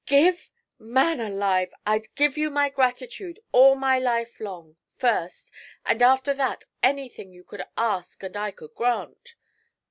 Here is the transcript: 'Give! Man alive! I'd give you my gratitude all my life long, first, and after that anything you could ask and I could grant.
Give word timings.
'Give! 0.07 0.49
Man 0.79 1.19
alive! 1.19 1.71
I'd 1.85 2.15
give 2.15 2.35
you 2.35 2.49
my 2.49 2.69
gratitude 2.69 3.39
all 3.51 3.75
my 3.75 3.99
life 3.99 4.39
long, 4.39 4.77
first, 4.97 5.51
and 5.85 6.01
after 6.01 6.33
that 6.33 6.63
anything 6.81 7.31
you 7.31 7.43
could 7.43 7.63
ask 7.77 8.23
and 8.23 8.35
I 8.35 8.49
could 8.49 8.73
grant. 8.73 9.35